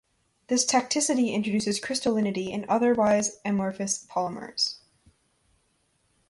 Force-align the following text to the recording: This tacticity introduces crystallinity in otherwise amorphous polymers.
This 0.47 0.65
tacticity 0.65 1.29
introduces 1.31 1.79
crystallinity 1.79 2.49
in 2.49 2.65
otherwise 2.67 3.39
amorphous 3.45 4.03
polymers. 4.07 4.77